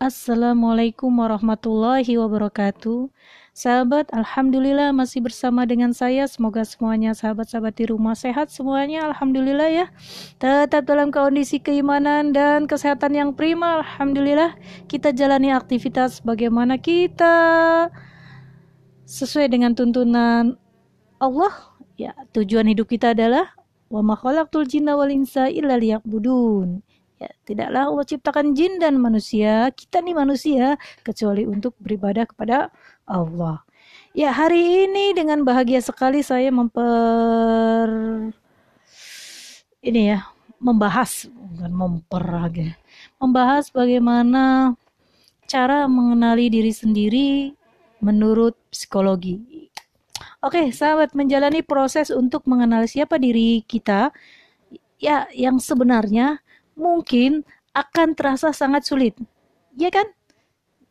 [0.00, 3.12] Assalamualaikum warahmatullahi wabarakatuh.
[3.52, 6.24] Sahabat, Alhamdulillah masih bersama dengan saya.
[6.24, 9.04] Semoga semuanya sahabat-sahabat di rumah sehat semuanya.
[9.12, 9.86] Alhamdulillah ya.
[10.40, 13.84] Tetap dalam kondisi keimanan dan kesehatan yang prima.
[13.84, 14.56] Alhamdulillah.
[14.88, 17.36] Kita jalani aktivitas bagaimana kita
[19.04, 20.56] sesuai dengan tuntunan
[21.20, 21.76] Allah.
[22.00, 23.52] Ya, tujuan hidup kita adalah
[23.92, 26.88] wa ma khalaqtul jinna wal insa illa liya'budun.
[27.20, 32.72] Ya, tidaklah Allah ciptakan jin dan manusia, kita nih manusia, kecuali untuk beribadah kepada
[33.04, 33.60] Allah.
[34.16, 37.88] Ya, hari ini dengan bahagia sekali saya memper
[39.84, 40.24] ini ya,
[40.56, 42.68] membahas bukan memper lagi.
[43.20, 44.72] Membahas bagaimana
[45.44, 47.52] cara mengenali diri sendiri
[48.00, 49.68] menurut psikologi.
[50.40, 54.08] Oke, sahabat menjalani proses untuk mengenal siapa diri kita
[54.96, 56.40] ya yang sebenarnya
[56.80, 57.44] mungkin
[57.76, 59.14] akan terasa sangat sulit.
[59.76, 60.08] Ya kan?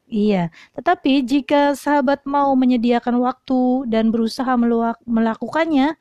[0.10, 4.58] Iya, tetapi jika sahabat mau menyediakan waktu dan berusaha
[5.06, 5.94] melakukannya,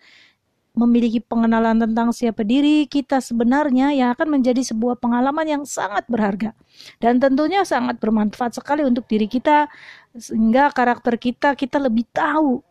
[0.78, 6.54] memiliki pengenalan tentang siapa diri kita sebenarnya yang akan menjadi sebuah pengalaman yang sangat berharga
[7.02, 9.66] dan tentunya sangat bermanfaat sekali untuk diri kita
[10.14, 12.62] sehingga karakter kita kita lebih tahu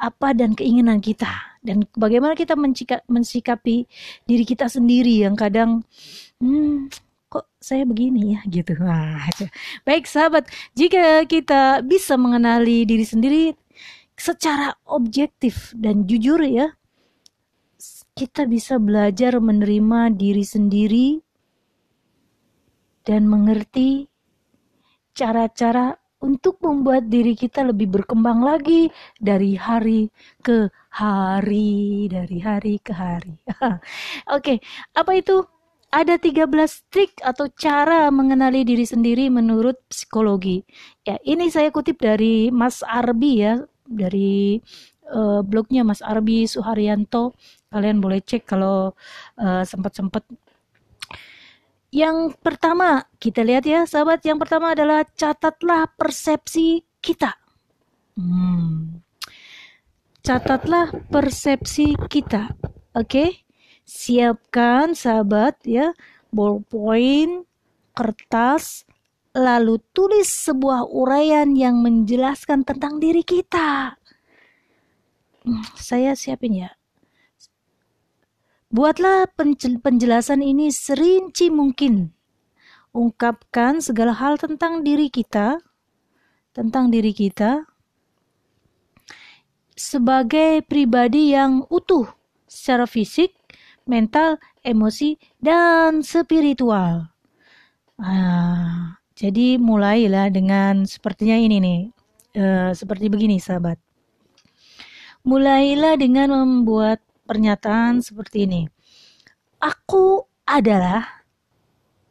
[0.00, 1.28] apa dan keinginan kita
[1.60, 2.56] dan bagaimana kita
[3.04, 3.84] mensikapi
[4.24, 5.84] diri kita sendiri yang kadang
[6.40, 6.90] hmm,
[7.30, 8.74] kok saya begini ya gitu.
[8.80, 9.28] Nah,
[9.86, 13.44] baik sahabat, jika kita bisa mengenali diri sendiri
[14.18, 16.74] secara objektif dan jujur ya,
[18.18, 21.08] kita bisa belajar menerima diri sendiri
[23.06, 24.10] dan mengerti
[25.16, 30.12] cara-cara untuk membuat diri kita lebih berkembang lagi dari hari
[30.44, 33.40] ke hari, dari hari ke hari.
[33.48, 33.80] Oke,
[34.28, 34.56] okay,
[34.92, 35.40] apa itu?
[35.90, 36.46] Ada 13
[36.86, 40.62] trik atau cara mengenali diri sendiri menurut psikologi.
[41.02, 43.58] Ya, ini saya kutip dari Mas Arbi ya,
[43.90, 44.62] dari
[45.10, 47.34] uh, blognya Mas Arbi Suharyanto.
[47.74, 48.94] Kalian boleh cek kalau
[49.42, 50.22] uh, sempat-sempat
[51.90, 54.22] yang pertama, kita lihat ya, sahabat.
[54.22, 57.34] Yang pertama adalah catatlah persepsi kita.
[58.14, 59.02] Hmm.
[60.22, 62.54] Catatlah persepsi kita.
[62.94, 63.10] Oke?
[63.10, 63.28] Okay?
[63.90, 65.98] Siapkan, sahabat, ya,
[66.30, 67.42] ballpoint,
[67.98, 68.86] kertas,
[69.34, 73.98] lalu tulis sebuah uraian yang menjelaskan tentang diri kita.
[75.42, 76.70] Hmm, saya siapin ya.
[78.70, 79.26] Buatlah
[79.82, 82.14] penjelasan ini serinci mungkin.
[82.94, 85.58] Ungkapkan segala hal tentang diri kita,
[86.54, 87.66] tentang diri kita
[89.74, 92.04] sebagai pribadi yang utuh
[92.44, 93.39] secara fisik,
[93.84, 97.08] mental, emosi, dan spiritual.
[98.00, 101.80] Ah, jadi mulailah dengan sepertinya ini nih,
[102.40, 103.76] uh, seperti begini sahabat.
[105.28, 108.62] Mulailah dengan membuat pernyataan seperti ini.
[109.60, 111.20] Aku adalah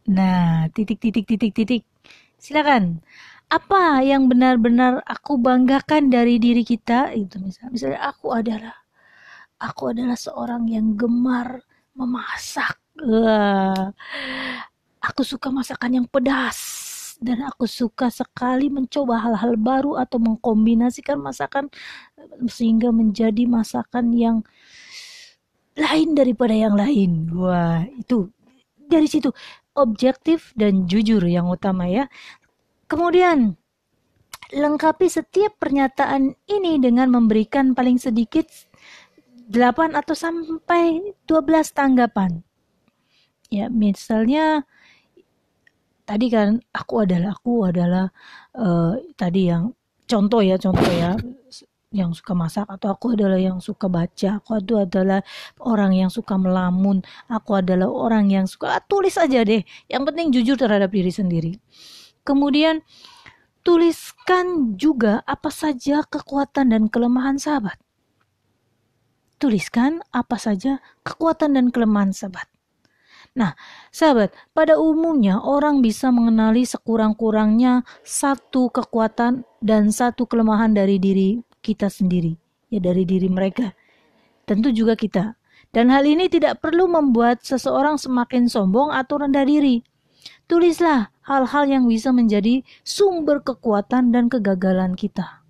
[0.09, 1.83] Nah, titik titik titik titik.
[2.41, 3.05] Silakan.
[3.49, 8.75] Apa yang benar-benar aku banggakan dari diri kita itu misalnya, misalnya aku adalah
[9.59, 11.59] aku adalah seorang yang gemar
[11.93, 12.79] memasak.
[14.99, 16.57] Aku suka masakan yang pedas
[17.19, 21.67] dan aku suka sekali mencoba hal-hal baru atau mengkombinasikan masakan
[22.47, 24.37] sehingga menjadi masakan yang
[25.75, 27.27] lain daripada yang lain.
[27.35, 28.31] Wah, itu
[28.87, 29.31] dari situ
[29.75, 32.07] objektif dan jujur yang utama ya.
[32.87, 33.55] Kemudian
[34.49, 38.49] lengkapi setiap pernyataan ini dengan memberikan paling sedikit
[39.49, 42.45] 8 atau sampai 12 tanggapan.
[43.49, 44.69] Ya, misalnya
[46.05, 48.13] tadi kan aku adalah aku adalah
[48.53, 49.73] uh, tadi yang
[50.05, 51.17] contoh ya, contoh ya
[51.89, 55.25] yang suka masak atau aku adalah yang suka baca aku itu adalah
[55.57, 60.29] orang yang suka melamun aku adalah orang yang suka ah, tulis aja deh yang penting
[60.29, 61.57] jujur terhadap diri sendiri
[62.21, 62.85] kemudian
[63.65, 67.81] tuliskan juga apa saja kekuatan dan kelemahan sahabat
[69.39, 72.45] tuliskan apa saja kekuatan dan kelemahan sahabat
[73.37, 73.53] Nah,
[73.93, 81.87] sahabat, pada umumnya orang bisa mengenali sekurang-kurangnya satu kekuatan dan satu kelemahan dari diri kita
[81.93, 82.35] sendiri,
[82.73, 83.71] ya dari diri mereka.
[84.49, 85.39] Tentu juga kita.
[85.69, 89.85] Dan hal ini tidak perlu membuat seseorang semakin sombong atau rendah diri.
[90.49, 95.45] Tulislah hal-hal yang bisa menjadi sumber kekuatan dan kegagalan kita.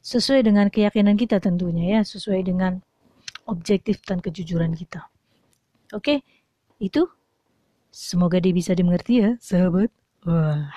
[0.00, 2.80] Sesuai dengan keyakinan kita tentunya ya, sesuai dengan
[3.46, 5.08] objektif dan kejujuran kita.
[5.92, 6.24] Oke,
[6.80, 7.06] itu
[7.94, 9.92] semoga dia bisa dimengerti ya, sahabat.
[10.24, 10.72] Wah.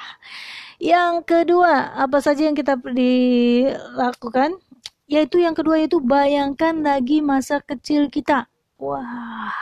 [0.78, 4.60] Yang kedua, apa saja yang kita dilakukan?
[5.08, 8.52] Yaitu yang kedua itu bayangkan lagi masa kecil kita.
[8.78, 9.56] Wah,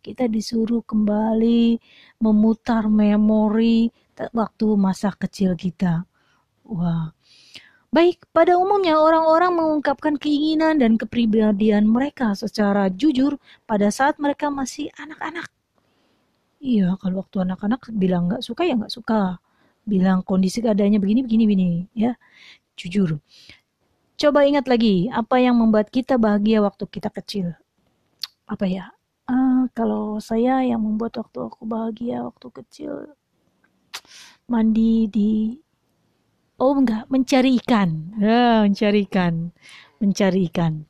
[0.00, 1.82] kita disuruh kembali
[2.22, 3.90] memutar memori
[4.32, 6.06] waktu masa kecil kita.
[6.64, 7.12] Wah.
[7.94, 13.38] Baik, pada umumnya orang-orang mengungkapkan keinginan dan kepribadian mereka secara jujur
[13.70, 15.46] pada saat mereka masih anak-anak.
[16.58, 19.38] Iya, kalau waktu anak-anak bilang nggak suka ya nggak suka.
[19.86, 21.70] Bilang kondisi keadaannya begini, begini, begini.
[21.94, 22.18] Ya,
[22.74, 23.22] jujur.
[24.18, 27.54] Coba ingat lagi, apa yang membuat kita bahagia waktu kita kecil?
[28.50, 28.90] Apa ya?
[29.30, 33.14] Uh, kalau saya yang membuat waktu aku bahagia waktu kecil,
[34.50, 35.62] mandi di
[36.58, 38.14] Oh enggak, mencari ikan.
[38.22, 39.50] Ya, mencari ikan.
[39.98, 40.86] Mencari ikan.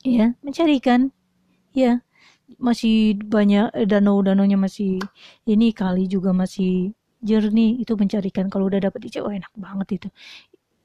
[0.00, 1.12] Ya, mencari ikan.
[1.76, 2.00] Ya,
[2.58, 4.98] masih banyak eh, danau-danaunya masih
[5.46, 9.88] ini kali juga masih jernih itu mencari ikan kalau udah dapat ikan oh enak banget
[10.00, 10.08] itu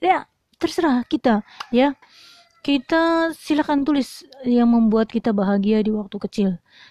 [0.03, 0.27] ya
[0.59, 1.41] terserah kita
[1.71, 1.95] ya
[2.61, 6.49] kita silakan tulis yang membuat kita bahagia di waktu kecil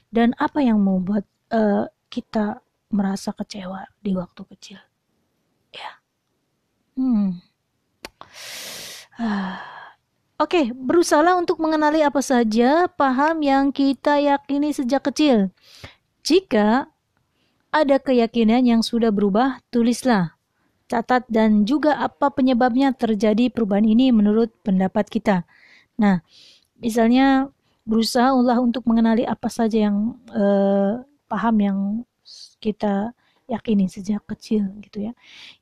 [0.08, 2.62] dan apa yang membuat uh, kita
[2.94, 4.78] merasa kecewa di waktu kecil
[5.74, 6.03] ya
[6.94, 7.42] Hmm.
[10.34, 15.54] Oke, okay, berusaha untuk mengenali apa saja paham yang kita yakini sejak kecil.
[16.26, 16.90] Jika
[17.74, 20.34] ada keyakinan yang sudah berubah, tulislah.
[20.86, 25.42] Catat dan juga apa penyebabnya terjadi perubahan ini menurut pendapat kita.
[25.98, 26.22] Nah,
[26.78, 27.50] misalnya
[27.86, 28.30] berusaha
[28.62, 31.78] untuk mengenali apa saja yang eh, paham yang
[32.62, 33.14] kita
[33.50, 35.12] yakini sejak kecil gitu ya.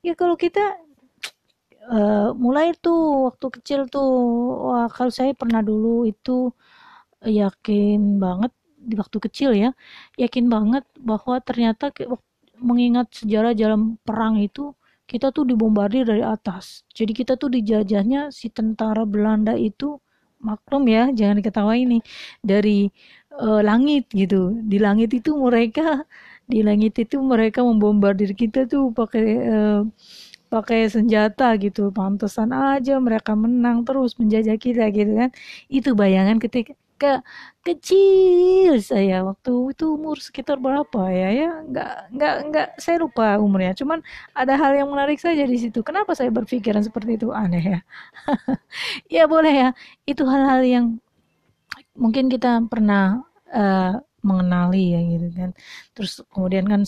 [0.05, 0.79] Ya kalau kita
[1.89, 4.09] uh, mulai tuh waktu kecil tuh
[4.69, 6.51] wah kalau saya pernah dulu itu
[7.23, 8.51] yakin banget
[8.83, 9.71] di waktu kecil ya
[10.19, 11.91] yakin banget bahwa ternyata
[12.59, 16.87] mengingat sejarah dalam perang itu kita tuh dibombardir dari atas.
[16.95, 19.99] Jadi kita tuh dijajahnya si tentara Belanda itu
[20.43, 21.99] maklum ya jangan diketahui ini
[22.43, 22.87] dari
[23.35, 24.55] uh, langit gitu.
[24.63, 26.07] Di langit itu mereka
[26.51, 29.81] di langit itu mereka membombardir kita tuh pakai uh,
[30.53, 35.29] pakai senjata gitu pantesan aja mereka menang terus menjajah kita gitu kan.
[35.77, 37.13] Itu bayangan ketika ke
[37.67, 43.73] kecil saya waktu itu umur sekitar berapa ya ya nggak nggak nggak saya lupa umurnya.
[43.79, 43.99] Cuman
[44.37, 45.79] ada hal yang menarik saja di situ.
[45.87, 47.27] Kenapa saya berpikiran seperti itu?
[47.35, 47.79] Aneh ya.
[49.15, 49.69] Ya boleh ya.
[50.09, 50.85] Itu hal-hal yang
[51.97, 53.21] mungkin kita pernah
[53.53, 55.49] uh, mengenali ya gitu kan.
[55.95, 56.81] Terus kemudian kan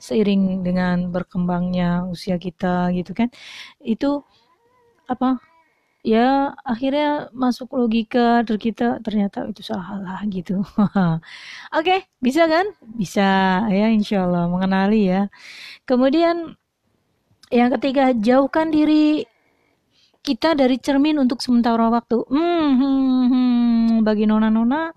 [0.00, 3.28] seiring dengan berkembangnya usia kita gitu kan
[3.84, 4.24] itu
[5.06, 5.38] apa
[6.00, 10.64] ya akhirnya masuk logika terus kita ternyata itu salah gitu.
[10.80, 11.20] Oke
[11.76, 12.66] okay, bisa kan?
[12.96, 13.28] Bisa
[13.68, 15.28] ya insyaallah mengenali ya.
[15.84, 16.56] Kemudian
[17.52, 19.26] yang ketiga jauhkan diri
[20.24, 22.24] kita dari cermin untuk sementara waktu.
[22.28, 23.88] Hmm, hmm, hmm.
[24.06, 24.92] bagi nona-nona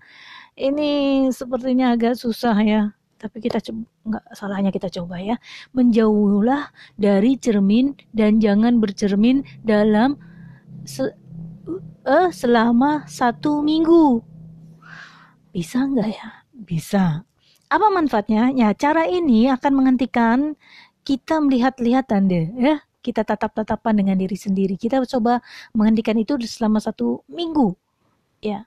[0.56, 2.82] ini sepertinya agak susah ya
[3.16, 3.62] tapi kita
[4.04, 5.36] nggak salahnya kita coba ya.
[5.72, 10.18] Menjauhlah dari cermin dan jangan bercermin dalam
[10.84, 11.08] se
[12.04, 14.20] uh, selama satu minggu.
[15.54, 16.28] Bisa nggak ya?
[16.52, 17.04] Bisa.
[17.72, 18.52] Apa manfaatnya?
[18.52, 20.38] Ya cara ini akan menghentikan
[21.06, 22.76] kita melihat-lihatan deh ya.
[23.04, 24.80] Kita tatap-tatapan dengan diri sendiri.
[24.80, 25.44] Kita coba
[25.76, 27.76] menghentikan itu selama satu minggu
[28.40, 28.64] ya.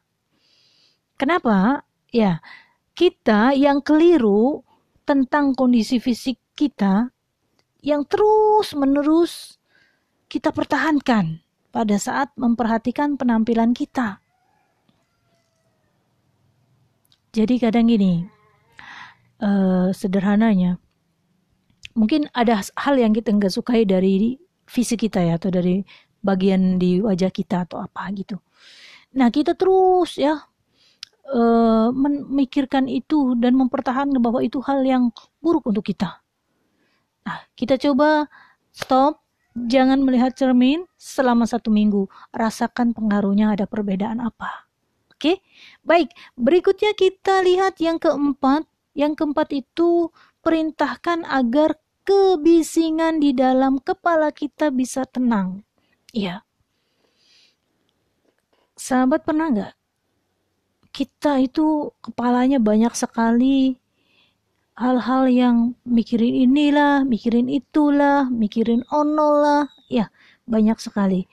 [1.18, 1.82] Kenapa?
[2.14, 2.40] Ya
[2.98, 4.66] kita yang keliru
[5.06, 7.14] tentang kondisi fisik kita
[7.86, 9.62] yang terus-menerus
[10.26, 14.18] kita pertahankan pada saat memperhatikan penampilan kita.
[17.38, 18.26] Jadi kadang gini,
[19.46, 20.82] uh, sederhananya,
[21.94, 25.86] mungkin ada hal yang kita nggak sukai dari fisik kita ya, atau dari
[26.26, 28.42] bagian di wajah kita atau apa gitu.
[29.14, 30.50] Nah kita terus ya
[31.32, 35.12] uh, memikirkan itu dan mempertahankan bahwa itu hal yang
[35.44, 36.24] buruk untuk kita.
[37.28, 38.32] Nah, kita coba
[38.72, 39.20] stop,
[39.56, 42.08] jangan melihat cermin selama satu minggu.
[42.32, 44.68] Rasakan pengaruhnya ada perbedaan apa.
[45.12, 45.42] Oke,
[45.82, 46.14] baik.
[46.38, 48.64] Berikutnya kita lihat yang keempat.
[48.98, 50.10] Yang keempat itu
[50.42, 55.68] perintahkan agar kebisingan di dalam kepala kita bisa tenang.
[56.16, 56.48] Iya.
[58.78, 59.74] Sahabat pernah nggak
[60.98, 63.78] kita itu kepalanya banyak sekali
[64.74, 69.64] hal-hal yang mikirin inilah, mikirin itulah, mikirin ono lah,
[69.94, 70.10] ya
[70.50, 71.30] banyak sekali.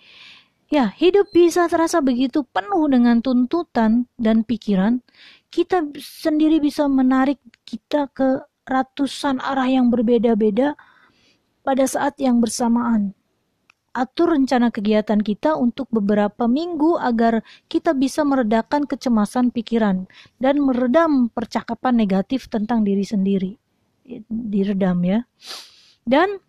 [0.69, 5.01] Ya, hidup bisa terasa begitu penuh dengan tuntutan dan pikiran,
[5.49, 10.77] kita sendiri bisa menarik kita ke ratusan arah yang berbeda-beda
[11.65, 13.17] pada saat yang bersamaan.
[13.95, 20.11] Atur rencana kegiatan kita untuk beberapa minggu agar kita bisa meredakan kecemasan pikiran
[20.43, 23.55] dan meredam percakapan negatif tentang diri sendiri.
[24.27, 25.23] Diredam ya.
[26.03, 26.43] Dan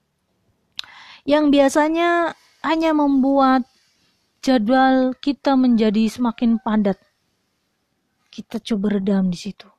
[1.29, 2.33] yang biasanya
[2.65, 3.69] hanya membuat
[4.41, 6.97] jadwal kita menjadi semakin padat.
[8.33, 9.69] Kita coba redam di situ.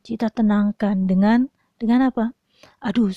[0.00, 2.32] Kita tenangkan dengan dengan apa?
[2.80, 3.12] Aduh,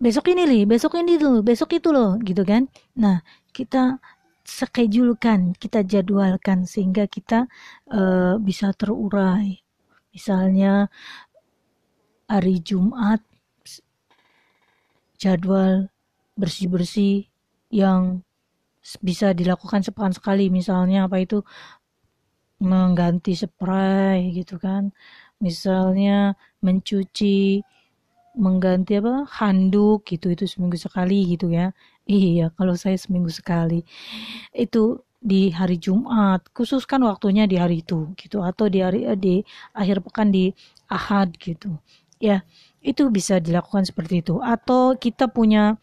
[0.00, 2.68] besok ini nih, besok ini tuh, besok itu loh, gitu kan.
[2.98, 3.22] Nah,
[3.54, 3.98] kita
[4.44, 7.48] schedulekan, kita jadwalkan sehingga kita
[7.88, 9.64] uh, bisa terurai.
[10.12, 10.92] Misalnya
[12.28, 13.24] hari Jumat
[15.18, 15.88] jadwal
[16.36, 17.26] bersih-bersih
[17.72, 18.22] yang
[19.00, 20.52] bisa dilakukan sepekan sekali.
[20.52, 21.40] Misalnya apa itu?
[22.62, 24.94] Mengganti spray gitu kan?
[25.42, 27.60] Misalnya mencuci
[28.34, 31.70] mengganti apa handuk gitu itu seminggu sekali gitu ya.
[32.04, 33.86] Iya kalau saya seminggu sekali.
[34.52, 39.40] Itu di hari Jumat khususkan waktunya di hari itu gitu atau di hari di
[39.72, 40.52] akhir pekan di
[40.90, 41.78] Ahad gitu.
[42.20, 42.44] Ya
[42.84, 44.42] itu bisa dilakukan seperti itu.
[44.44, 45.78] Atau kita punya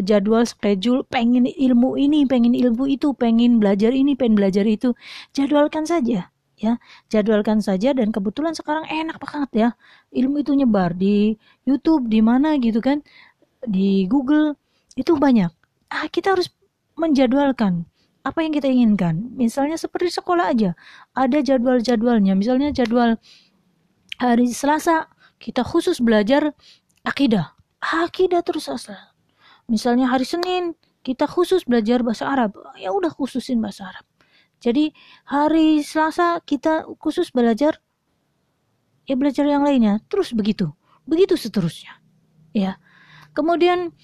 [0.00, 4.94] jadwal schedule pengen ilmu ini pengen ilmu itu pengen belajar ini pengen belajar itu.
[5.36, 6.80] Jadwalkan saja ya.
[7.12, 9.68] Jadwalkan saja dan kebetulan sekarang enak banget ya.
[10.12, 11.36] Ilmu itu nyebar di
[11.68, 13.04] YouTube di mana gitu kan
[13.64, 14.56] di Google
[14.96, 15.52] itu banyak.
[15.92, 16.50] Ah kita harus
[16.96, 17.84] menjadwalkan
[18.26, 19.30] apa yang kita inginkan.
[19.36, 20.72] Misalnya seperti sekolah aja
[21.12, 22.34] ada jadwal-jadwalnya.
[22.34, 23.20] Misalnya jadwal
[24.18, 25.06] hari Selasa
[25.38, 26.56] kita khusus belajar
[27.04, 27.54] akidah.
[27.78, 28.98] Akidah terus asal
[29.70, 30.74] misalnya hari Senin
[31.06, 32.56] kita khusus belajar bahasa Arab.
[32.80, 34.15] Ya udah khususin bahasa Arab
[34.60, 34.92] jadi
[35.28, 37.80] hari Selasa kita khusus belajar
[39.06, 40.74] ya belajar yang lainnya, terus begitu.
[41.06, 42.02] Begitu seterusnya.
[42.50, 42.82] Ya.
[43.36, 43.94] Kemudian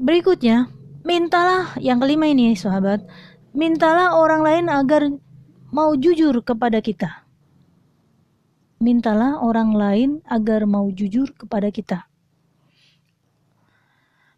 [0.00, 0.72] berikutnya,
[1.04, 3.04] mintalah yang kelima ini sahabat,
[3.52, 5.02] mintalah orang lain agar
[5.68, 7.28] mau jujur kepada kita.
[8.82, 12.08] Mintalah orang lain agar mau jujur kepada kita.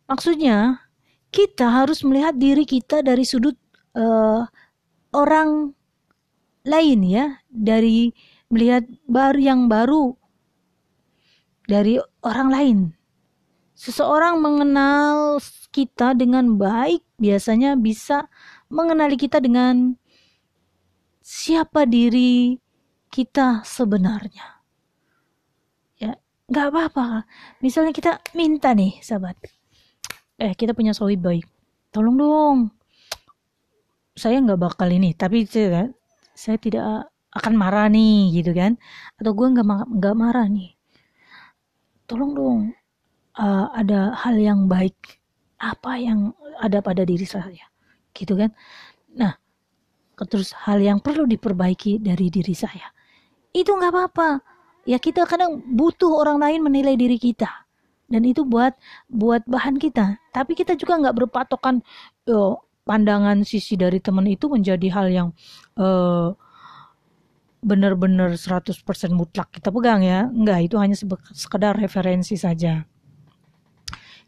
[0.05, 0.85] Maksudnya,
[1.33, 3.57] kita harus melihat diri kita dari sudut
[3.97, 4.45] uh,
[5.15, 5.73] orang
[6.67, 8.11] lain ya dari
[8.51, 10.19] melihat baru yang baru
[11.71, 12.79] dari orang lain.
[13.75, 15.39] Seseorang mengenal
[15.75, 18.31] kita dengan baik biasanya bisa
[18.71, 19.99] mengenali kita dengan
[21.25, 22.59] siapa diri
[23.11, 24.63] kita sebenarnya.
[25.99, 26.15] Ya,
[26.51, 27.27] nggak apa-apa.
[27.63, 29.39] Misalnya kita minta nih, sahabat.
[30.39, 31.47] Eh, kita punya suami baik.
[31.95, 32.59] Tolong dong,
[34.15, 35.91] saya nggak bakal ini tapi saya,
[36.35, 38.79] saya tidak akan marah nih gitu kan.
[39.19, 40.75] Atau gue nggak nggak marah nih.
[42.07, 42.61] Tolong dong
[43.39, 45.19] uh, ada hal yang baik
[45.59, 47.67] apa yang ada pada diri saya
[48.15, 48.55] gitu kan.
[49.19, 49.35] Nah
[50.15, 52.87] terus hal yang perlu diperbaiki dari diri saya.
[53.51, 54.29] Itu nggak apa-apa.
[54.87, 57.51] Ya kita kadang butuh orang lain menilai diri kita.
[58.05, 58.77] Dan itu buat
[59.11, 60.23] buat bahan kita.
[60.31, 61.83] Tapi kita juga nggak berpatokan
[62.29, 65.29] yo pandangan sisi dari teman itu menjadi hal yang
[65.81, 66.37] uh,
[67.65, 68.77] benar-benar 100%
[69.17, 70.29] mutlak kita pegang ya.
[70.29, 70.95] Enggak, itu hanya
[71.33, 72.85] sekedar referensi saja.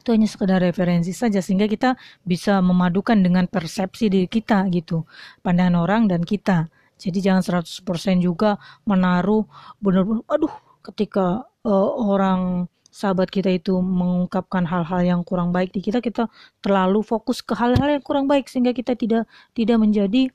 [0.00, 1.94] Itu hanya sekedar referensi saja sehingga kita
[2.24, 5.04] bisa memadukan dengan persepsi diri kita gitu.
[5.44, 6.72] Pandangan orang dan kita.
[6.96, 8.56] Jadi jangan 100% juga
[8.88, 9.44] menaruh
[9.84, 16.00] benar-benar aduh ketika uh, orang sahabat kita itu mengungkapkan hal-hal yang kurang baik di kita
[16.00, 16.32] kita
[16.64, 20.32] terlalu fokus ke hal-hal yang kurang baik sehingga kita tidak tidak menjadi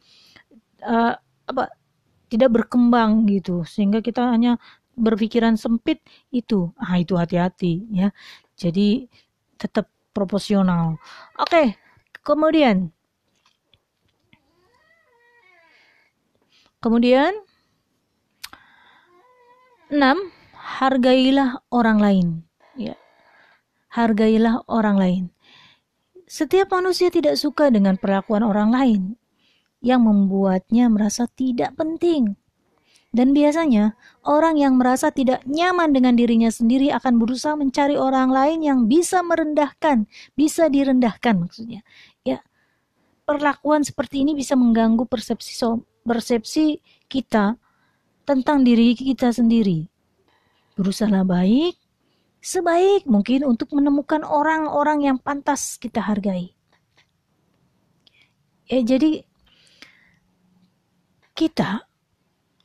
[0.85, 1.17] uh,
[1.49, 1.73] apa
[2.29, 3.65] tidak berkembang gitu.
[3.65, 4.61] Sehingga kita hanya
[4.93, 6.69] berpikiran sempit itu.
[6.77, 8.13] Ah itu hati-hati ya.
[8.53, 9.09] Jadi
[9.57, 11.01] tetap proporsional.
[11.41, 11.67] Oke okay,
[12.21, 12.93] kemudian.
[16.81, 17.33] Kemudian
[19.93, 20.01] 6
[20.81, 22.27] hargailah orang lain
[22.81, 22.95] Ya.
[23.91, 25.23] Hargailah orang lain.
[26.25, 29.01] Setiap manusia tidak suka dengan perlakuan orang lain
[29.83, 32.39] yang membuatnya merasa tidak penting.
[33.11, 38.63] Dan biasanya, orang yang merasa tidak nyaman dengan dirinya sendiri akan berusaha mencari orang lain
[38.63, 41.83] yang bisa merendahkan, bisa direndahkan maksudnya.
[42.23, 42.39] Ya,
[43.27, 45.59] perlakuan seperti ini bisa mengganggu persepsi
[46.07, 46.79] persepsi
[47.11, 47.59] kita
[48.23, 49.91] tentang diri kita sendiri.
[50.79, 51.75] Berusaha baik,
[52.41, 56.57] sebaik mungkin untuk menemukan orang-orang yang pantas kita hargai.
[58.65, 59.21] Ya, jadi
[61.37, 61.85] kita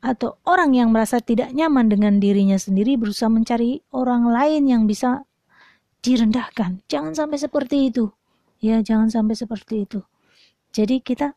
[0.00, 5.26] atau orang yang merasa tidak nyaman dengan dirinya sendiri berusaha mencari orang lain yang bisa
[6.00, 6.80] direndahkan.
[6.87, 8.09] Jangan sampai seperti itu.
[8.62, 10.00] Ya, jangan sampai seperti itu.
[10.73, 11.37] Jadi kita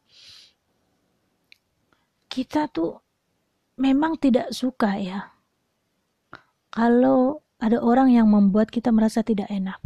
[2.29, 3.01] kita tuh
[3.81, 5.33] memang tidak suka ya
[6.69, 9.77] kalau ada orang yang membuat kita merasa tidak enak.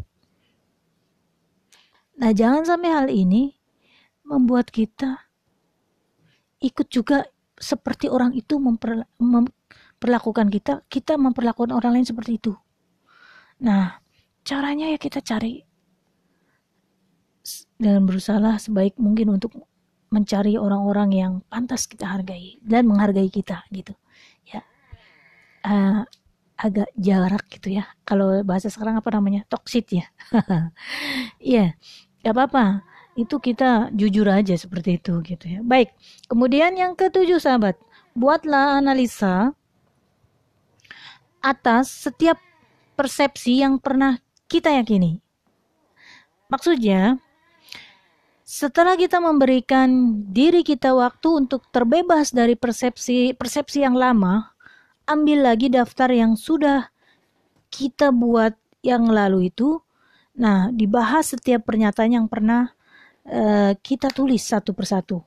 [2.22, 3.58] Nah, jangan sampai hal ini
[4.24, 5.25] membuat kita
[6.62, 7.25] ikut juga
[7.58, 12.53] seperti orang itu memperlakukan kita, kita memperlakukan orang lain seperti itu.
[13.65, 13.98] Nah,
[14.46, 15.65] caranya ya kita cari
[17.75, 19.51] dan berusaha sebaik mungkin untuk
[20.13, 23.98] mencari orang-orang yang pantas kita hargai dan menghargai kita gitu
[24.48, 24.62] ya
[25.65, 26.06] uh,
[26.63, 27.86] agak jarak gitu ya.
[28.08, 29.43] Kalau bahasa sekarang apa namanya?
[29.51, 30.05] Toksit ya.
[31.43, 32.88] Iya yeah, gak apa-apa.
[33.20, 35.60] Itu kita jujur aja seperti itu gitu ya.
[35.60, 35.91] Baik
[36.32, 37.75] kemudian yang ketujuh sahabat.
[38.15, 39.51] Buatlah analisa
[41.43, 42.39] atas setiap
[42.96, 45.20] persepsi yang pernah kita yakini.
[46.48, 47.17] Maksudnya
[48.53, 49.89] setelah kita memberikan
[50.29, 54.52] diri kita waktu untuk terbebas dari persepsi persepsi yang lama,
[55.10, 56.91] ambil lagi daftar yang sudah
[57.74, 58.55] kita buat
[58.86, 59.81] yang lalu itu.
[60.33, 62.74] Nah, dibahas setiap pernyataan yang pernah
[63.29, 65.22] uh, kita tulis satu persatu.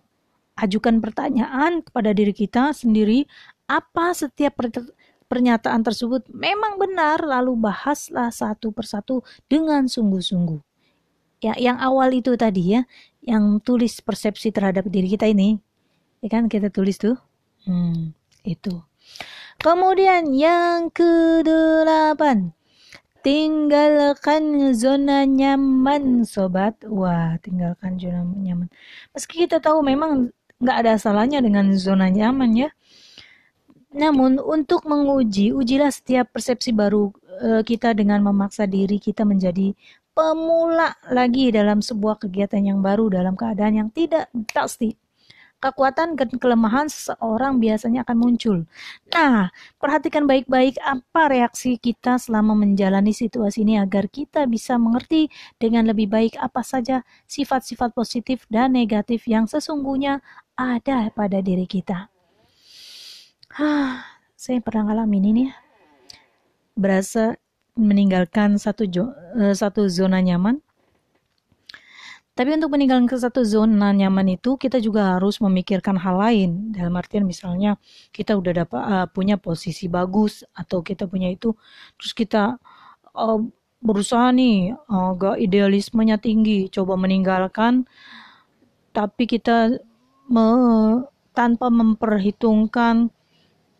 [0.56, 3.28] Ajukan pertanyaan kepada diri kita sendiri,
[3.68, 4.56] apa setiap
[5.28, 10.58] pernyataan tersebut memang benar, lalu bahaslah satu persatu dengan sungguh-sungguh.
[11.44, 12.88] Ya, yang awal itu tadi ya,
[13.22, 15.60] yang tulis persepsi terhadap diri kita ini
[16.26, 17.14] ya kan kita tulis tuh
[17.68, 18.10] hmm,
[18.46, 18.82] itu
[19.60, 22.56] kemudian yang kedelapan
[23.26, 26.78] tinggalkan zona nyaman sobat.
[26.86, 28.70] Wah tinggalkan zona nyaman.
[29.10, 30.30] Meski kita tahu memang
[30.62, 32.68] nggak ada salahnya dengan zona nyaman ya.
[33.90, 37.10] Namun untuk menguji ujilah setiap persepsi baru
[37.42, 39.74] uh, kita dengan memaksa diri kita menjadi
[40.14, 44.94] pemula lagi dalam sebuah kegiatan yang baru dalam keadaan yang tidak pasti.
[45.56, 48.58] Kekuatan dan kelemahan seseorang biasanya akan muncul.
[49.08, 49.48] Nah,
[49.80, 56.12] perhatikan baik-baik apa reaksi kita selama menjalani situasi ini agar kita bisa mengerti dengan lebih
[56.12, 60.20] baik apa saja sifat-sifat positif dan negatif yang sesungguhnya
[60.60, 62.12] ada pada diri kita.
[63.56, 64.04] Hah,
[64.36, 65.54] saya pernah ngalamin ini ya.
[66.76, 67.40] Berasa
[67.76, 70.65] meninggalkan satu uh, satu zona nyaman.
[72.36, 76.68] Tapi untuk meninggalkan ke satu zona nyaman itu kita juga harus memikirkan hal lain.
[76.68, 77.80] Dalam artian misalnya
[78.12, 81.56] kita udah dapat uh, punya posisi bagus atau kita punya itu,
[81.96, 82.60] terus kita
[83.16, 83.40] uh,
[83.80, 87.88] berusaha nih agak idealismenya tinggi, coba meninggalkan,
[88.92, 89.72] tapi kita
[90.28, 90.46] me,
[91.32, 93.08] tanpa memperhitungkan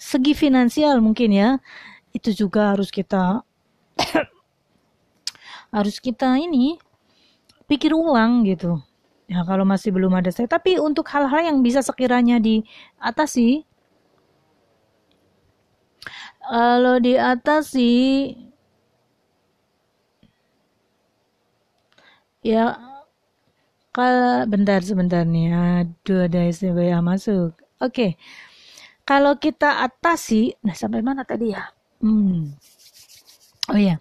[0.01, 1.51] segi finansial mungkin ya,
[2.17, 3.45] itu juga harus kita
[5.77, 6.81] harus kita ini
[7.71, 8.81] pikir ulang gitu.
[9.27, 10.47] Ya kalau masih belum ada saya.
[10.47, 13.67] Tapi untuk hal-hal yang bisa sekiranya diatasi,
[16.47, 17.95] kalau diatasi,
[22.47, 22.79] ya
[23.97, 27.57] kalau bentar sebentar nih, aduh ada SBA masuk.
[27.83, 28.15] Oke,
[29.09, 31.65] kalau kita atasi, nah sampai mana tadi ya?
[32.05, 32.55] Hmm.
[33.73, 33.99] Oh iya.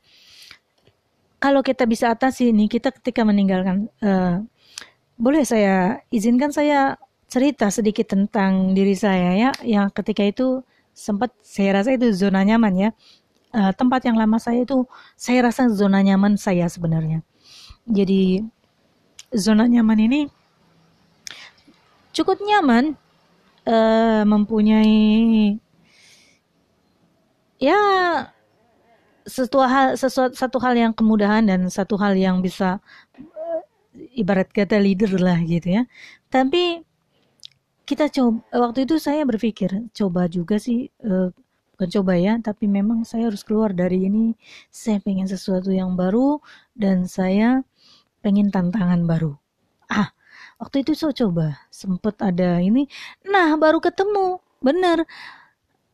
[1.45, 4.41] Kalau kita bisa atasi ini, kita ketika meninggalkan, uh,
[5.13, 6.97] boleh saya izinkan saya
[7.29, 10.65] cerita sedikit tentang diri saya ya, yang ketika itu
[10.97, 12.89] sempat saya rasa itu zona nyaman ya.
[13.53, 17.21] Uh, tempat yang lama saya itu saya rasa zona nyaman saya sebenarnya.
[17.85, 18.41] Jadi
[19.29, 20.21] zona nyaman ini
[22.09, 22.97] cukup nyaman,
[23.69, 25.61] uh, mempunyai
[27.61, 27.77] ya
[29.25, 32.77] satu hal sesuatu satu hal yang kemudahan dan satu hal yang bisa
[33.17, 33.61] uh,
[34.13, 35.83] ibarat kata leader lah gitu ya.
[36.29, 36.85] Tapi
[37.85, 41.29] kita coba waktu itu saya berpikir coba juga sih uh,
[41.75, 44.31] bukan ya, tapi memang saya harus keluar dari ini.
[44.71, 46.39] Saya pengen sesuatu yang baru
[46.71, 47.67] dan saya
[48.23, 49.35] pengen tantangan baru.
[49.91, 50.15] Ah,
[50.57, 52.87] waktu itu saya coba, sempet ada ini.
[53.27, 55.03] Nah, baru ketemu, bener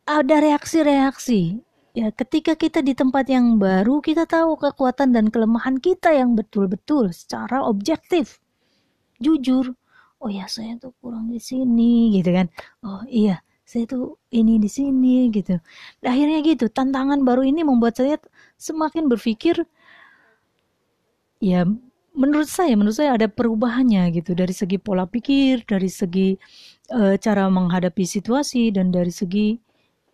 [0.06, 1.62] ada reaksi-reaksi
[1.92, 7.12] Ya, ketika kita di tempat yang baru, kita tahu kekuatan dan kelemahan kita yang betul-betul
[7.12, 8.40] secara objektif.
[9.20, 9.76] Jujur,
[10.16, 12.48] oh ya saya tuh kurang di sini gitu kan.
[12.80, 15.60] Oh iya, saya tuh ini di sini gitu.
[16.00, 18.16] Dan akhirnya gitu, tantangan baru ini membuat saya
[18.56, 19.60] semakin berpikir
[21.42, 21.66] ya
[22.14, 26.38] menurut saya menurut saya ada perubahannya gitu dari segi pola pikir, dari segi
[26.94, 29.58] uh, cara menghadapi situasi dan dari segi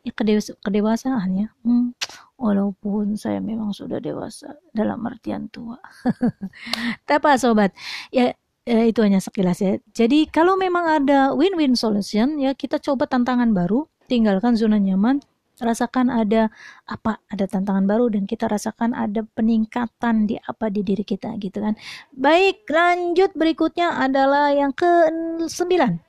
[0.06, 1.48] ya kedewas kedewasaan ya.
[1.66, 1.94] Hmm,
[2.38, 5.78] walaupun saya memang sudah dewasa dalam artian tua.
[7.08, 7.74] Tapi sobat,
[8.14, 8.30] ya
[8.68, 9.80] ya itu hanya sekilas ya.
[9.96, 15.24] Jadi kalau memang ada win-win solution ya kita coba tantangan baru, tinggalkan zona nyaman,
[15.58, 16.52] rasakan ada
[16.86, 21.64] apa ada tantangan baru dan kita rasakan ada peningkatan di apa di diri kita gitu
[21.64, 21.74] kan.
[22.14, 25.08] Baik lanjut berikutnya adalah yang ke
[25.48, 26.08] sembilan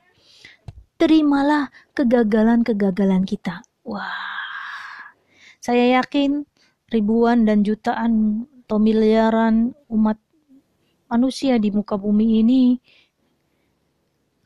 [0.99, 4.13] terimalah kegagalan-kegagalan kita wah
[5.57, 6.45] saya yakin
[6.93, 10.21] ribuan dan jutaan atau miliaran umat
[11.09, 12.77] manusia di muka bumi ini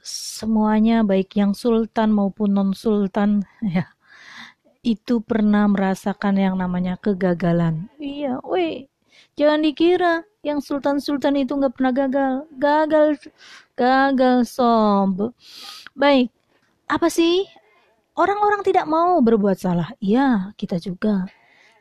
[0.03, 3.43] semuanya baik yang sultan maupun non sultan
[3.75, 3.91] ya
[4.83, 7.87] itu pernah merasakan yang namanya kegagalan.
[8.03, 8.91] Iya, weh,
[9.39, 12.33] jangan dikira yang sultan-sultan itu nggak pernah gagal.
[12.59, 13.07] Gagal,
[13.79, 15.31] gagal sob.
[15.95, 16.27] Baik,
[16.91, 17.47] apa sih?
[18.13, 19.89] Orang-orang tidak mau berbuat salah.
[19.97, 21.25] Iya, kita juga.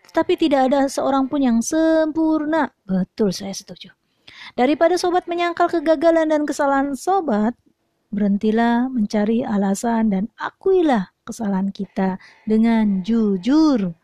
[0.08, 2.72] Tetapi tidak ada seorang pun yang sempurna.
[2.88, 3.92] Betul, saya setuju.
[4.56, 7.52] Daripada sobat menyangkal kegagalan dan kesalahan sobat,
[8.12, 13.96] berhentilah mencari alasan dan akuilah kesalahan kita dengan jujur.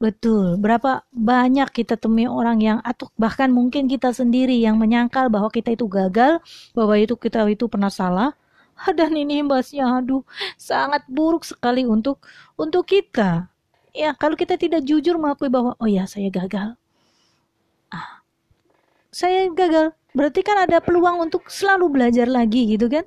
[0.00, 5.52] Betul, berapa banyak kita temui orang yang atau bahkan mungkin kita sendiri yang menyangkal bahwa
[5.52, 6.40] kita itu gagal,
[6.72, 8.32] bahwa itu kita itu pernah salah.
[8.98, 10.24] Dan ini imbasnya aduh
[10.56, 12.24] sangat buruk sekali untuk
[12.56, 13.50] untuk kita.
[13.90, 16.78] Ya, kalau kita tidak jujur mengakui bahwa oh ya saya gagal.
[17.90, 18.22] Ah,
[19.10, 19.94] saya gagal.
[20.14, 23.06] Berarti kan ada peluang untuk selalu belajar lagi gitu kan?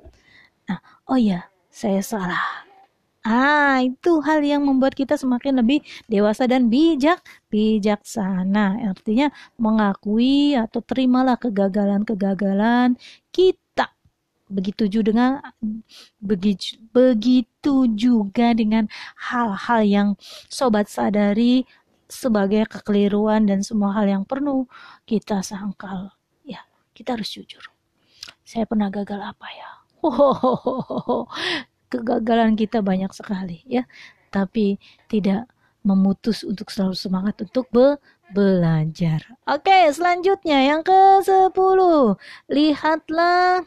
[0.68, 2.64] Nah, oh ya, saya salah
[3.24, 5.80] Ah, itu hal yang membuat kita semakin lebih
[6.12, 8.84] dewasa dan bijak, bijaksana.
[8.84, 13.00] Artinya mengakui atau terimalah kegagalan-kegagalan
[13.32, 13.93] kita.
[14.54, 15.32] Begitu juga dengan
[16.22, 18.86] begitu, juga dengan
[19.18, 20.08] hal-hal yang
[20.46, 21.66] sobat sadari
[22.06, 24.70] sebagai kekeliruan dan semua hal yang perlu
[25.10, 26.14] kita sangkal.
[26.46, 26.62] Ya,
[26.94, 27.66] kita harus jujur.
[28.46, 29.70] Saya pernah gagal apa ya?
[31.92, 33.82] Kegagalan kita banyak sekali ya
[34.34, 35.46] tapi tidak
[35.86, 37.94] memutus untuk selalu semangat untuk be
[38.34, 39.22] belajar.
[39.46, 41.80] Oke, selanjutnya yang ke-10.
[42.50, 43.62] Lihatlah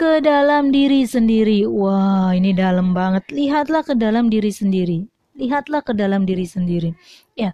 [0.00, 1.68] ke dalam diri sendiri.
[1.68, 3.28] Wah, ini dalam banget.
[3.28, 5.04] Lihatlah ke dalam diri sendiri.
[5.36, 6.96] Lihatlah ke dalam diri sendiri.
[7.36, 7.52] Ya,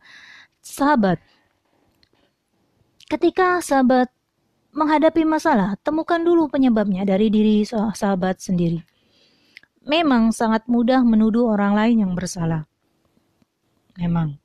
[0.63, 1.19] sahabat.
[3.11, 4.15] Ketika sahabat
[4.71, 8.79] menghadapi masalah, temukan dulu penyebabnya dari diri sahabat sendiri.
[9.83, 12.71] Memang sangat mudah menuduh orang lain yang bersalah.
[13.99, 14.39] Memang.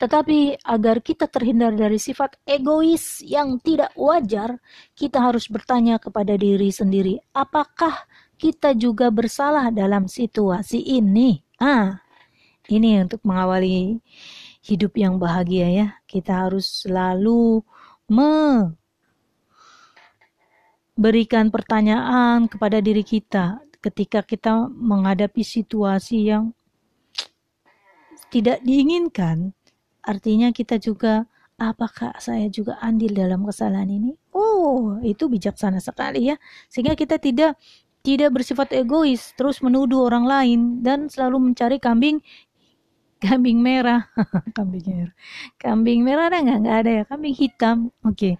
[0.00, 4.56] Tetapi agar kita terhindar dari sifat egois yang tidak wajar,
[4.96, 8.08] kita harus bertanya kepada diri sendiri, apakah
[8.40, 11.44] kita juga bersalah dalam situasi ini?
[11.60, 12.00] Ah,
[12.72, 14.00] ini untuk mengawali
[14.64, 15.88] hidup yang bahagia ya.
[16.08, 17.60] Kita harus selalu
[18.08, 18.32] me
[20.96, 26.52] berikan pertanyaan kepada diri kita ketika kita menghadapi situasi yang
[28.30, 29.56] tidak diinginkan,
[30.10, 34.16] artinya kita juga apakah saya juga andil dalam kesalahan ini?
[34.32, 36.36] Oh, itu bijaksana sekali ya.
[36.72, 37.60] Sehingga kita tidak
[38.00, 42.24] tidak bersifat egois, terus menuduh orang lain dan selalu mencari kambing
[43.20, 44.08] kambing merah.
[44.56, 45.14] Kambing merah.
[45.60, 46.58] Kambing merah ada nggak?
[46.64, 47.02] Nggak ada ya?
[47.04, 47.76] Kambing hitam.
[48.00, 48.16] Oke.
[48.16, 48.34] Okay.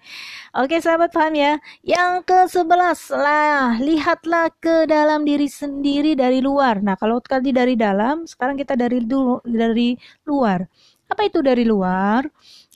[0.57, 1.61] oke okay, sahabat paham ya?
[1.85, 3.77] Yang ke sebelas lah.
[3.77, 6.81] Lihatlah ke dalam diri sendiri dari luar.
[6.81, 9.93] Nah kalau tadi dari dalam sekarang kita dari dulu dari
[10.25, 10.65] luar
[11.11, 12.23] apa itu dari luar?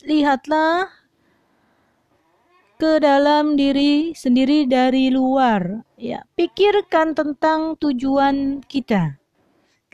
[0.03, 0.91] Lihatlah
[2.75, 5.87] ke dalam diri sendiri dari luar.
[5.95, 9.15] Ya pikirkan tentang tujuan kita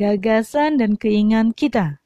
[0.01, 2.01] gagasan dan keinginan kita.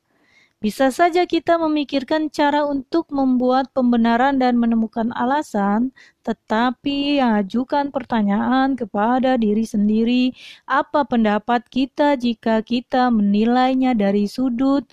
[0.65, 5.93] Bisa saja kita memikirkan cara untuk membuat pembenaran dan menemukan alasan,
[6.25, 10.33] tetapi ajukan pertanyaan kepada diri sendiri,
[10.65, 14.89] apa pendapat kita jika kita menilainya dari sudut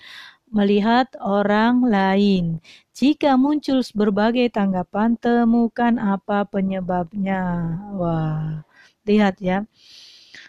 [0.53, 2.61] melihat orang lain.
[2.93, 7.41] Jika muncul berbagai tanggapan, temukan apa penyebabnya.
[7.97, 8.61] Wah,
[9.09, 9.65] lihat ya.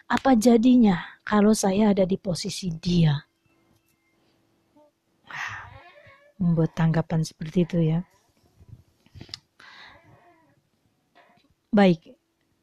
[0.05, 3.25] Apa jadinya kalau saya ada di posisi dia?
[6.39, 7.99] membuat tanggapan seperti itu ya.
[11.75, 12.15] Baik,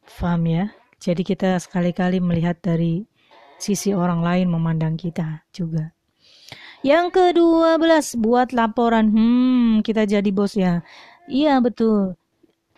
[0.05, 0.65] paham ya.
[1.01, 3.03] Jadi kita sekali-kali melihat dari
[3.57, 5.91] sisi orang lain memandang kita juga.
[6.81, 9.13] Yang kedua belas, buat laporan.
[9.13, 10.81] Hmm, kita jadi bos ya.
[11.29, 12.17] Iya betul.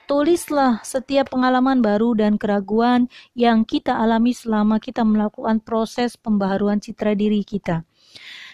[0.04, 7.16] Tulislah setiap pengalaman baru dan keraguan yang kita alami selama kita melakukan proses pembaharuan citra
[7.16, 7.88] diri kita.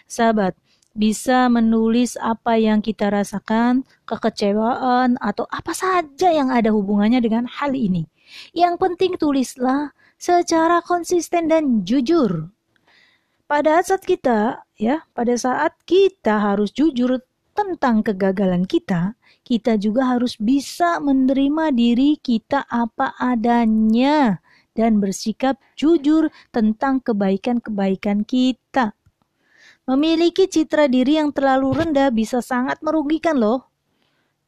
[0.09, 0.57] sahabat,
[0.97, 7.77] bisa menulis apa yang kita rasakan, kekecewaan, atau apa saja yang ada hubungannya dengan hal
[7.77, 8.09] ini.
[8.53, 12.49] Yang penting tulislah secara konsisten dan jujur.
[13.49, 17.17] Pada saat kita, ya, pada saat kita harus jujur
[17.57, 24.37] tentang kegagalan kita, kita juga harus bisa menerima diri kita apa adanya
[24.77, 28.93] dan bersikap jujur tentang kebaikan-kebaikan kita.
[29.89, 33.65] Memiliki citra diri yang terlalu rendah bisa sangat merugikan loh.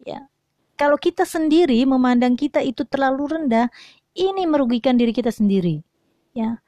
[0.05, 0.29] Ya.
[0.77, 3.65] Kalau kita sendiri memandang kita itu terlalu rendah,
[4.13, 5.81] ini merugikan diri kita sendiri.
[6.37, 6.61] Ya.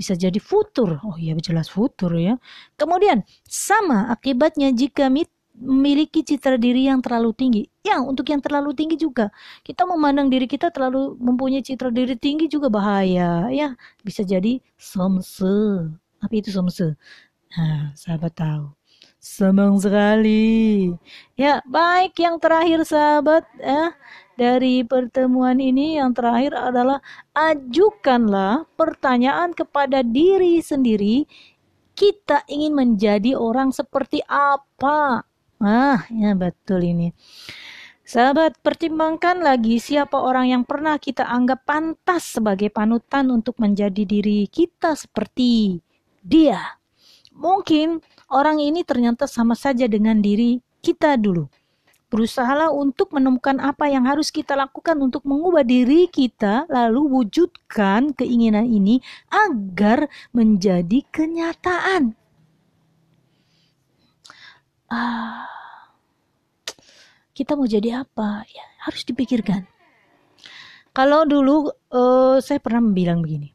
[0.00, 0.96] Bisa jadi futur.
[1.04, 2.40] Oh iya jelas futur ya.
[2.80, 5.12] Kemudian sama akibatnya jika
[5.60, 7.62] memiliki citra diri yang terlalu tinggi.
[7.84, 9.28] Ya, untuk yang terlalu tinggi juga.
[9.60, 13.52] Kita memandang diri kita terlalu mempunyai citra diri tinggi juga bahaya.
[13.52, 15.92] Ya, bisa jadi somse.
[16.24, 16.96] Apa itu somse?
[17.52, 18.72] Nah, sahabat tahu.
[19.20, 20.88] Senang sekali.
[21.36, 23.92] Ya, baik yang terakhir sahabat ya.
[24.40, 27.04] Dari pertemuan ini yang terakhir adalah
[27.36, 31.28] ajukanlah pertanyaan kepada diri sendiri.
[31.92, 35.28] Kita ingin menjadi orang seperti apa?
[35.60, 37.12] Ah, ya betul ini.
[38.00, 44.48] Sahabat, pertimbangkan lagi siapa orang yang pernah kita anggap pantas sebagai panutan untuk menjadi diri
[44.48, 45.84] kita seperti
[46.24, 46.80] dia.
[47.36, 48.00] Mungkin
[48.32, 51.59] orang ini ternyata sama saja dengan diri kita dulu.
[52.10, 58.66] Berusahalah untuk menemukan apa yang harus kita lakukan untuk mengubah diri kita, lalu wujudkan keinginan
[58.66, 58.98] ini
[59.30, 62.18] agar menjadi kenyataan.
[64.90, 65.46] Ah,
[67.30, 68.42] kita mau jadi apa?
[68.50, 69.70] Ya, harus dipikirkan.
[70.90, 73.54] Kalau dulu uh, saya pernah bilang begini,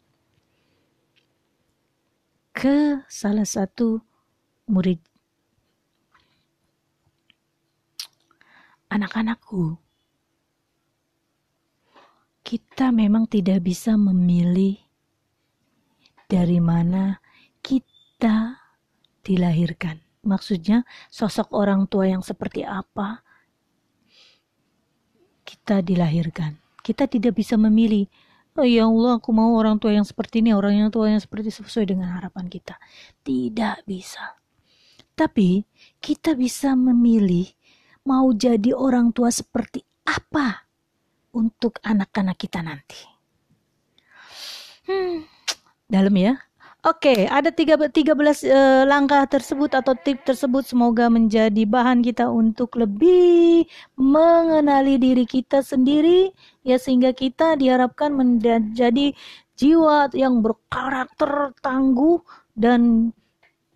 [2.56, 4.00] ke salah satu
[4.72, 5.04] murid
[8.92, 9.78] anak-anakku.
[12.46, 14.78] Kita memang tidak bisa memilih
[16.30, 17.18] dari mana
[17.66, 18.62] kita
[19.26, 19.98] dilahirkan.
[20.26, 23.22] Maksudnya, sosok orang tua yang seperti apa
[25.46, 26.58] kita dilahirkan.
[26.86, 28.06] Kita tidak bisa memilih
[28.56, 31.52] oh ya Allah aku mau orang tua yang seperti ini orang yang tua yang seperti
[31.52, 32.80] sesuai dengan harapan kita
[33.28, 34.40] tidak bisa
[35.16, 35.68] tapi
[36.00, 37.52] kita bisa memilih
[38.06, 40.70] mau jadi orang tua seperti apa
[41.34, 43.02] untuk anak-anak kita nanti?
[44.86, 45.36] Hmm
[45.90, 46.34] dalam ya.
[46.86, 50.70] Oke, ada tiga, 13 uh, langkah tersebut atau tips tersebut.
[50.70, 53.66] Semoga menjadi bahan kita untuk lebih
[53.98, 56.30] mengenali diri kita sendiri.
[56.62, 59.18] Ya sehingga kita diharapkan menjadi
[59.58, 62.22] jiwa yang berkarakter tangguh
[62.54, 63.10] dan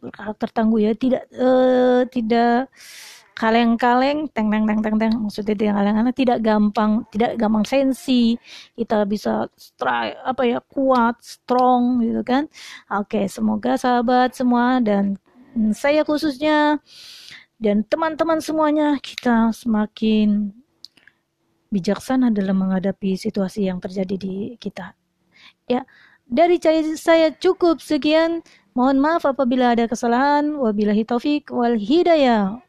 [0.06, 2.70] berkarakter tangguh ya tidak uh, tidak
[3.40, 5.14] kaleng-kaleng teng teng teng teng teng.
[5.24, 8.36] Maksudnya tidak kaleng-kaleng tidak gampang tidak gampang sensi.
[8.76, 12.52] Kita bisa strike apa ya kuat strong gitu kan.
[12.92, 15.16] Oke semoga sahabat semua dan
[15.72, 16.84] saya khususnya
[17.64, 20.52] dan teman-teman semuanya kita semakin
[21.72, 25.00] bijaksana dalam menghadapi situasi yang terjadi di kita.
[25.64, 25.88] Ya
[26.28, 26.60] dari
[27.00, 28.44] saya cukup sekian.
[28.78, 30.56] Mohon maaf apabila ada kesalahan.
[30.56, 32.69] Wabillahi taufik wal hidayah